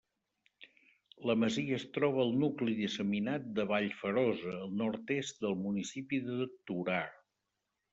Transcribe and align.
La 1.31 1.35
masia 1.41 1.75
es 1.81 1.85
troba 1.99 2.23
al 2.25 2.33
nucli 2.45 2.75
disseminat 2.81 3.47
de 3.61 3.69
Vallferosa, 3.75 4.57
al 4.67 4.75
nord-oest 4.83 5.47
del 5.49 5.59
municipi 5.65 6.27
de 6.31 6.53
Torà. 6.59 7.03